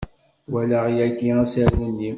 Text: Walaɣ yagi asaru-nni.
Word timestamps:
Walaɣ 0.51 0.85
yagi 0.97 1.29
asaru-nni. 1.43 2.09